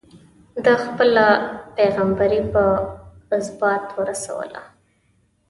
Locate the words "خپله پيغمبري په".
0.85-2.63